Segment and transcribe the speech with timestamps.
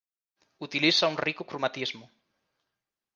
[0.65, 2.05] Utiliza un rico cromatismo.